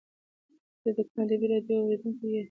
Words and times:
ایا 0.81 0.81
ته 0.83 0.89
د 0.97 0.99
کوم 1.07 1.19
ادبي 1.23 1.47
راډیو 1.53 1.81
اورېدونکی 1.83 2.25
یې؟ 2.33 2.39